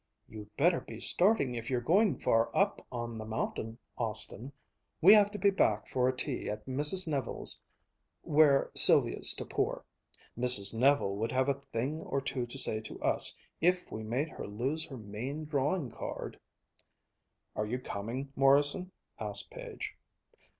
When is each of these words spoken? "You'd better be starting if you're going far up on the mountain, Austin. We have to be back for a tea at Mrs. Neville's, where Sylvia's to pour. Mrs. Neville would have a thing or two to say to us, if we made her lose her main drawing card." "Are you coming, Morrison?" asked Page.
"You'd 0.27 0.49
better 0.57 0.79
be 0.81 0.99
starting 0.99 1.53
if 1.53 1.69
you're 1.69 1.79
going 1.79 2.17
far 2.17 2.49
up 2.57 2.83
on 2.91 3.19
the 3.19 3.23
mountain, 3.25 3.77
Austin. 3.99 4.51
We 4.99 5.13
have 5.13 5.29
to 5.29 5.37
be 5.37 5.51
back 5.51 5.87
for 5.87 6.09
a 6.09 6.17
tea 6.17 6.49
at 6.49 6.65
Mrs. 6.65 7.07
Neville's, 7.07 7.61
where 8.23 8.71
Sylvia's 8.73 9.31
to 9.35 9.45
pour. 9.45 9.85
Mrs. 10.35 10.73
Neville 10.73 11.15
would 11.17 11.31
have 11.31 11.49
a 11.49 11.53
thing 11.71 12.01
or 12.01 12.19
two 12.19 12.47
to 12.47 12.57
say 12.57 12.81
to 12.81 12.99
us, 13.03 13.37
if 13.59 13.91
we 13.91 14.01
made 14.01 14.29
her 14.29 14.47
lose 14.47 14.83
her 14.85 14.97
main 14.97 15.45
drawing 15.45 15.91
card." 15.91 16.39
"Are 17.55 17.67
you 17.67 17.77
coming, 17.77 18.33
Morrison?" 18.35 18.91
asked 19.19 19.51
Page. 19.51 19.99